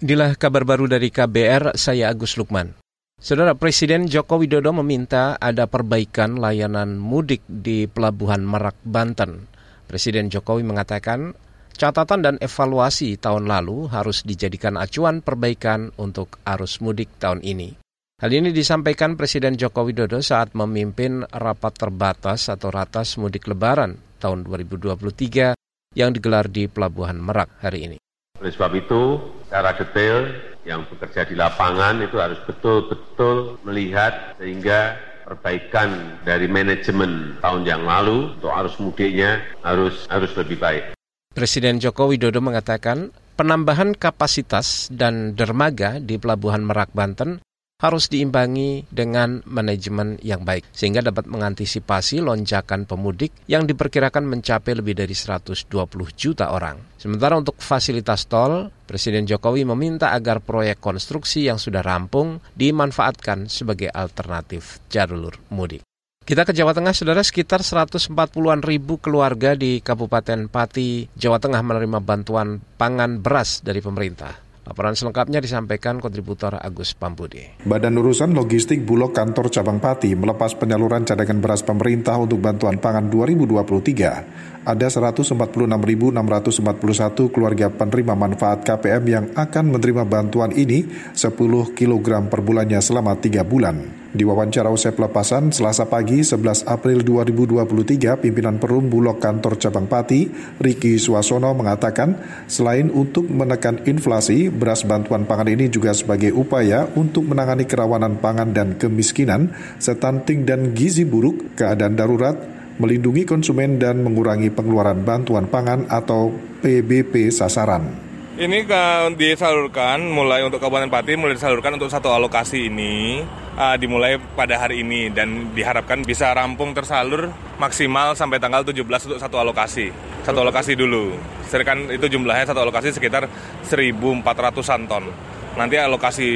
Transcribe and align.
Inilah 0.00 0.32
kabar 0.32 0.64
baru 0.64 0.88
dari 0.88 1.12
KBR, 1.12 1.76
saya 1.76 2.08
Agus 2.08 2.40
Lukman. 2.40 2.72
Saudara 3.20 3.52
Presiden 3.52 4.08
Joko 4.08 4.40
Widodo 4.40 4.72
meminta 4.72 5.36
ada 5.36 5.68
perbaikan 5.68 6.40
layanan 6.40 6.96
mudik 6.96 7.44
di 7.44 7.84
Pelabuhan 7.84 8.40
Merak, 8.40 8.80
Banten. 8.80 9.44
Presiden 9.84 10.32
Jokowi 10.32 10.64
mengatakan 10.64 11.36
catatan 11.76 12.24
dan 12.24 12.40
evaluasi 12.40 13.20
tahun 13.20 13.44
lalu 13.44 13.92
harus 13.92 14.24
dijadikan 14.24 14.80
acuan 14.80 15.20
perbaikan 15.20 15.92
untuk 16.00 16.40
arus 16.48 16.80
mudik 16.80 17.12
tahun 17.20 17.44
ini. 17.44 17.76
Hal 18.24 18.32
ini 18.32 18.56
disampaikan 18.56 19.20
Presiden 19.20 19.60
Joko 19.60 19.84
Widodo 19.84 20.24
saat 20.24 20.56
memimpin 20.56 21.28
rapat 21.28 21.76
terbatas 21.76 22.48
atau 22.48 22.72
ratas 22.72 23.20
mudik 23.20 23.44
lebaran 23.44 24.00
tahun 24.16 24.48
2023 24.48 25.52
yang 25.92 26.16
digelar 26.16 26.48
di 26.48 26.72
Pelabuhan 26.72 27.20
Merak 27.20 27.52
hari 27.60 27.84
ini. 27.84 28.00
Oleh 28.40 28.52
sebab 28.56 28.72
itu, 28.72 29.20
secara 29.44 29.76
detail 29.76 30.32
yang 30.64 30.88
bekerja 30.88 31.28
di 31.28 31.36
lapangan 31.36 32.00
itu 32.00 32.16
harus 32.16 32.40
betul-betul 32.48 33.60
melihat 33.68 34.36
sehingga 34.40 34.96
perbaikan 35.28 36.18
dari 36.24 36.48
manajemen 36.48 37.36
tahun 37.38 37.62
yang 37.68 37.82
lalu 37.84 38.34
untuk 38.34 38.50
arus 38.50 38.76
mudiknya 38.80 39.44
harus 39.62 40.08
harus 40.08 40.32
lebih 40.34 40.56
baik. 40.56 40.96
Presiden 41.30 41.78
Joko 41.78 42.10
Widodo 42.10 42.42
mengatakan 42.42 43.14
penambahan 43.38 43.94
kapasitas 43.94 44.90
dan 44.90 45.38
dermaga 45.38 46.02
di 46.02 46.18
Pelabuhan 46.18 46.66
Merak 46.66 46.90
Banten 46.90 47.38
harus 47.80 48.12
diimbangi 48.12 48.84
dengan 48.92 49.40
manajemen 49.48 50.20
yang 50.20 50.44
baik 50.44 50.68
sehingga 50.70 51.00
dapat 51.00 51.26
mengantisipasi 51.26 52.20
lonjakan 52.20 52.84
pemudik 52.84 53.32
yang 53.48 53.64
diperkirakan 53.64 54.28
mencapai 54.28 54.76
lebih 54.76 54.94
dari 54.94 55.16
120 55.16 55.66
juta 56.14 56.52
orang. 56.52 56.76
Sementara 57.00 57.40
untuk 57.40 57.56
fasilitas 57.58 58.28
tol, 58.28 58.68
Presiden 58.84 59.24
Jokowi 59.24 59.64
meminta 59.64 60.12
agar 60.12 60.44
proyek 60.44 60.78
konstruksi 60.78 61.48
yang 61.48 61.56
sudah 61.56 61.80
rampung 61.80 62.44
dimanfaatkan 62.52 63.48
sebagai 63.48 63.88
alternatif 63.88 64.84
jalur 64.92 65.40
mudik. 65.48 65.80
Kita 66.20 66.44
ke 66.46 66.52
Jawa 66.54 66.76
Tengah, 66.76 66.94
saudara, 66.94 67.24
sekitar 67.24 67.64
140-an 67.64 68.60
ribu 68.62 69.00
keluarga 69.02 69.56
di 69.58 69.82
Kabupaten 69.82 70.46
Pati, 70.46 71.10
Jawa 71.16 71.42
Tengah 71.42 71.58
menerima 71.64 71.98
bantuan 71.98 72.60
pangan 72.78 73.18
beras 73.18 73.64
dari 73.64 73.82
pemerintah. 73.82 74.49
Laporan 74.60 74.92
selengkapnya 74.92 75.40
disampaikan 75.40 76.04
kontributor 76.04 76.52
Agus 76.60 76.92
Pambudi. 76.92 77.64
Badan 77.64 77.96
Urusan 77.96 78.36
Logistik 78.36 78.84
Bulog 78.84 79.16
Kantor 79.16 79.48
Cabang 79.48 79.80
Pati 79.80 80.12
melepas 80.12 80.52
penyaluran 80.52 81.08
cadangan 81.08 81.40
beras 81.40 81.64
pemerintah 81.64 82.20
untuk 82.20 82.44
bantuan 82.44 82.76
pangan 82.76 83.08
2023. 83.08 84.68
Ada 84.68 84.86
146.641 84.92 87.32
keluarga 87.32 87.72
penerima 87.72 88.12
manfaat 88.12 88.60
KPM 88.60 89.04
yang 89.08 89.26
akan 89.32 89.72
menerima 89.72 90.04
bantuan 90.04 90.52
ini 90.52 90.84
10 91.16 91.32
kg 91.72 92.28
per 92.28 92.44
bulannya 92.44 92.84
selama 92.84 93.16
3 93.16 93.40
bulan. 93.40 93.99
Di 94.10 94.26
wawancara 94.26 94.66
usai 94.74 94.90
pelepasan 94.90 95.54
Selasa 95.54 95.86
pagi 95.86 96.26
11 96.26 96.66
April 96.66 97.06
2023, 97.06 98.18
pimpinan 98.18 98.58
Perum 98.58 98.90
Bulog 98.90 99.22
Kantor 99.22 99.54
Cabang 99.54 99.86
Pati, 99.86 100.26
Riki 100.58 100.98
Suasono 100.98 101.54
mengatakan, 101.54 102.18
selain 102.50 102.90
untuk 102.90 103.30
menekan 103.30 103.86
inflasi, 103.86 104.50
beras 104.50 104.82
bantuan 104.82 105.30
pangan 105.30 105.54
ini 105.54 105.70
juga 105.70 105.94
sebagai 105.94 106.34
upaya 106.34 106.90
untuk 106.98 107.22
menangani 107.30 107.70
kerawanan 107.70 108.18
pangan 108.18 108.50
dan 108.50 108.74
kemiskinan, 108.74 109.54
stunting 109.78 110.42
dan 110.42 110.74
gizi 110.74 111.06
buruk, 111.06 111.54
keadaan 111.54 111.94
darurat, 111.94 112.34
melindungi 112.82 113.22
konsumen 113.22 113.78
dan 113.78 114.02
mengurangi 114.02 114.50
pengeluaran 114.50 115.06
bantuan 115.06 115.46
pangan 115.46 115.86
atau 115.86 116.34
PBP 116.66 117.30
sasaran. 117.30 118.09
Ini 118.30 118.62
kan 118.62 119.18
disalurkan 119.18 120.06
mulai 120.06 120.46
untuk 120.46 120.62
Kabupaten 120.62 120.86
Pati 120.86 121.18
mulai 121.18 121.34
disalurkan 121.34 121.74
untuk 121.74 121.90
satu 121.90 122.14
alokasi 122.14 122.70
ini 122.70 123.26
uh, 123.58 123.74
dimulai 123.74 124.22
pada 124.38 124.54
hari 124.54 124.86
ini 124.86 125.10
dan 125.10 125.50
diharapkan 125.50 126.06
bisa 126.06 126.30
rampung 126.30 126.70
tersalur 126.70 127.26
maksimal 127.58 128.14
sampai 128.14 128.38
tanggal 128.38 128.62
17 128.62 128.86
untuk 128.86 129.18
satu 129.18 129.34
alokasi. 129.34 129.90
Satu 130.22 130.46
alokasi 130.46 130.78
dulu. 130.78 131.10
Sedangkan 131.50 131.90
itu 131.90 132.06
jumlahnya 132.06 132.54
satu 132.54 132.62
alokasi 132.62 132.94
sekitar 132.94 133.26
1.400-an 133.66 134.82
ton. 134.86 135.10
Nanti 135.58 135.82
alokasi 135.82 136.30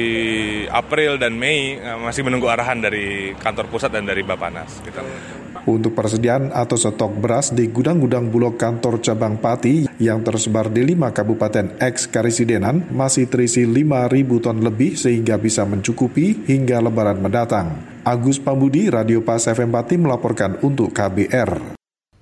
April 0.67 1.15
dan 1.15 1.39
Mei 1.39 1.79
uh, 1.79 1.95
masih 2.03 2.27
menunggu 2.27 2.51
arahan 2.51 2.75
dari 2.83 3.31
kantor 3.39 3.71
pusat 3.71 3.95
dan 3.95 4.03
dari 4.03 4.19
Bapanas. 4.19 4.83
Kita 4.83 4.99
untuk 5.63 5.95
persediaan 5.95 6.51
atau 6.51 6.75
stok 6.75 7.23
beras 7.23 7.55
di 7.55 7.71
gudang-gudang 7.71 8.27
Bulog 8.27 8.59
kantor 8.59 8.99
cabang 8.99 9.39
Pati 9.39 9.87
yang 10.03 10.19
tersebar 10.21 10.67
di 10.67 10.83
lima 10.83 11.15
kabupaten 11.15 11.79
ex 11.79 12.11
Karisidenan 12.11 12.91
masih 12.91 13.31
terisi 13.31 13.63
5.000 13.63 14.43
ton 14.43 14.59
lebih 14.59 14.99
sehingga 14.99 15.39
bisa 15.39 15.63
mencukupi 15.63 16.43
hingga 16.45 16.83
lebaran 16.83 17.23
mendatang. 17.23 17.79
Agus 18.05 18.37
Pambudi, 18.37 18.91
Radio 18.91 19.23
Pas 19.25 19.41
FM 19.41 19.73
Pati 19.73 19.97
melaporkan 19.97 20.61
untuk 20.61 20.93
KBR. 20.93 21.75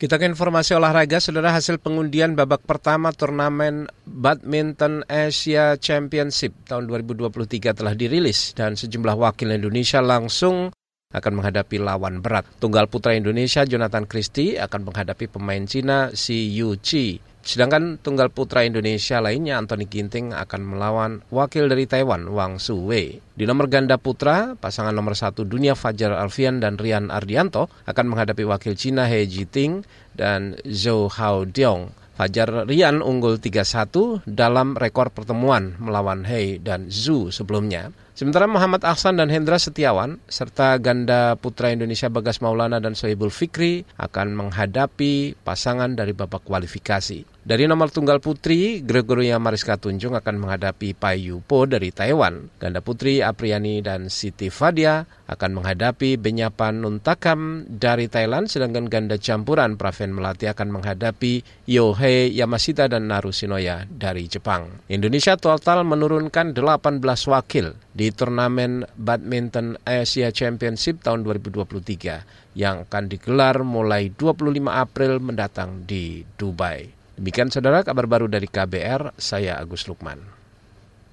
Kita 0.04 0.20
ke 0.20 0.28
informasi 0.28 0.76
olahraga, 0.76 1.24
saudara 1.24 1.56
hasil 1.56 1.80
pengundian 1.80 2.36
babak 2.36 2.68
pertama 2.68 3.16
turnamen 3.16 3.88
Badminton 4.04 5.08
Asia 5.08 5.80
Championship 5.80 6.52
tahun 6.68 6.92
2023 6.92 7.72
telah 7.72 7.96
dirilis 7.96 8.52
dan 8.52 8.76
sejumlah 8.76 9.16
wakil 9.16 9.56
Indonesia 9.56 10.04
langsung 10.04 10.76
akan 11.14 11.32
menghadapi 11.40 11.78
lawan 11.80 12.20
berat. 12.20 12.44
Tunggal 12.58 12.90
putra 12.90 13.14
Indonesia 13.14 13.64
Jonathan 13.64 14.10
Christie 14.10 14.60
akan 14.60 14.90
menghadapi 14.90 15.30
pemain 15.30 15.64
Cina 15.64 16.12
Si 16.12 16.52
Yu 16.52 16.76
Chi. 16.82 17.22
Sedangkan 17.44 18.00
tunggal 18.00 18.32
putra 18.32 18.64
Indonesia 18.64 19.20
lainnya 19.20 19.60
Anthony 19.60 19.84
Ginting 19.84 20.32
akan 20.32 20.64
melawan 20.64 21.20
wakil 21.28 21.68
dari 21.68 21.84
Taiwan 21.84 22.32
Wang 22.32 22.56
Suwei. 22.56 23.20
Di 23.20 23.44
nomor 23.44 23.68
ganda 23.68 24.00
putra, 24.00 24.56
pasangan 24.56 24.96
nomor 24.96 25.12
satu 25.12 25.44
dunia 25.44 25.76
Fajar 25.76 26.16
Alfian 26.16 26.64
dan 26.64 26.80
Rian 26.80 27.12
Ardianto 27.12 27.68
akan 27.84 28.16
menghadapi 28.16 28.48
wakil 28.48 28.80
Cina 28.80 29.12
He 29.12 29.28
Jiting 29.28 29.84
dan 30.16 30.56
Zhou 30.64 31.12
Hao 31.12 31.44
Diong. 31.44 31.92
Fajar 32.16 32.64
Rian 32.64 33.04
unggul 33.04 33.36
3-1 33.44 34.24
dalam 34.24 34.80
rekor 34.80 35.12
pertemuan 35.12 35.76
melawan 35.84 36.24
He 36.24 36.64
dan 36.64 36.88
Zhu 36.88 37.28
sebelumnya. 37.28 37.92
Sementara 38.14 38.46
Muhammad 38.46 38.86
Ahsan 38.86 39.18
dan 39.18 39.34
Hendra 39.34 39.58
Setiawan 39.58 40.22
serta 40.30 40.78
ganda 40.78 41.34
putra 41.34 41.74
Indonesia 41.74 42.14
Bagas 42.14 42.46
Maulana 42.46 42.78
dan 42.78 42.94
Sohibul 42.94 43.34
Fikri 43.34 43.90
akan 43.98 44.38
menghadapi 44.38 45.34
pasangan 45.42 45.98
dari 45.98 46.14
babak 46.14 46.46
kualifikasi. 46.46 47.26
Dari 47.44 47.68
nomor 47.68 47.92
tunggal 47.92 48.24
putri, 48.24 48.80
Gregoria 48.86 49.36
Mariska 49.36 49.76
Tunjung 49.76 50.16
akan 50.16 50.40
menghadapi 50.40 50.96
Pai 50.96 51.28
Yupo 51.28 51.68
dari 51.68 51.92
Taiwan. 51.92 52.54
Ganda 52.56 52.80
putri 52.80 53.20
Apriani 53.20 53.84
dan 53.84 54.08
Siti 54.08 54.48
Fadia 54.48 55.04
akan 55.28 55.60
menghadapi 55.60 56.16
Benyapan 56.16 56.80
Nuntakam 56.80 57.68
dari 57.68 58.08
Thailand, 58.08 58.48
sedangkan 58.48 58.88
ganda 58.88 59.20
campuran 59.20 59.76
Praven 59.76 60.16
Melati 60.16 60.48
akan 60.48 60.70
menghadapi 60.70 61.66
Yohei 61.68 62.32
Yamashita 62.32 62.88
dan 62.88 63.12
Naru 63.12 63.36
Shinoya 63.36 63.92
dari 63.92 64.30
Jepang. 64.32 64.86
Indonesia 64.88 65.36
total 65.36 65.84
menurunkan 65.84 66.56
18 66.56 67.04
wakil 67.28 67.76
di 67.94 68.10
turnamen 68.10 68.90
Badminton 68.98 69.78
Asia 69.86 70.34
Championship 70.34 71.06
tahun 71.06 71.22
2023 71.26 72.58
yang 72.58 72.90
akan 72.90 73.04
digelar 73.10 73.62
mulai 73.62 74.10
25 74.10 74.66
April 74.70 75.22
mendatang 75.22 75.86
di 75.86 76.26
Dubai. 76.38 76.90
Demikian 77.14 77.54
saudara 77.54 77.86
kabar 77.86 78.10
baru 78.10 78.26
dari 78.26 78.50
KBR, 78.50 79.14
saya 79.22 79.62
Agus 79.62 79.86
Lukman. 79.86 80.43